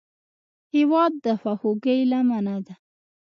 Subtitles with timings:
[0.75, 2.73] هېواد د خواخوږۍ لمنه ده.